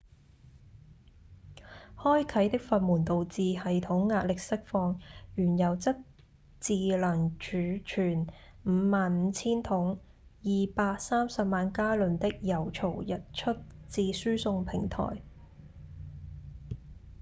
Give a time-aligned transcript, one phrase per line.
[1.95, 4.99] 開啟的閥門導致系統壓力釋放
[5.35, 5.95] 原油則
[6.59, 8.25] 自能儲存
[8.65, 9.99] 55,000 桶
[10.41, 13.53] 230萬加侖的油槽溢出
[13.89, 15.21] 至輸送平台